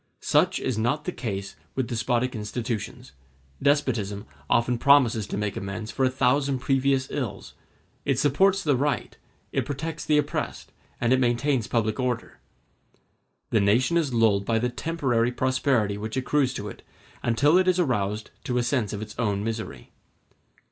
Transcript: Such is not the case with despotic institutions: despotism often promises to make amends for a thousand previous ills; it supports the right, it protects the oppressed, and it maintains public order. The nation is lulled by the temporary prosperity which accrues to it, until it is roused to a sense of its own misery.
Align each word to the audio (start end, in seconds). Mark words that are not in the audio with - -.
Such 0.19 0.59
is 0.59 0.79
not 0.79 1.03
the 1.05 1.11
case 1.11 1.55
with 1.75 1.85
despotic 1.85 2.35
institutions: 2.35 3.11
despotism 3.61 4.25
often 4.49 4.79
promises 4.79 5.27
to 5.27 5.37
make 5.37 5.55
amends 5.55 5.91
for 5.91 6.03
a 6.03 6.09
thousand 6.09 6.57
previous 6.57 7.07
ills; 7.11 7.53
it 8.03 8.17
supports 8.17 8.63
the 8.63 8.75
right, 8.75 9.15
it 9.51 9.63
protects 9.63 10.03
the 10.03 10.17
oppressed, 10.17 10.71
and 10.99 11.13
it 11.13 11.19
maintains 11.19 11.67
public 11.67 11.99
order. 11.99 12.39
The 13.51 13.61
nation 13.61 13.95
is 13.95 14.11
lulled 14.11 14.43
by 14.43 14.57
the 14.57 14.69
temporary 14.69 15.31
prosperity 15.31 15.99
which 15.99 16.17
accrues 16.17 16.51
to 16.55 16.67
it, 16.67 16.81
until 17.21 17.55
it 17.59 17.67
is 17.67 17.79
roused 17.79 18.31
to 18.45 18.57
a 18.57 18.63
sense 18.63 18.93
of 18.93 19.03
its 19.03 19.13
own 19.19 19.43
misery. 19.43 19.91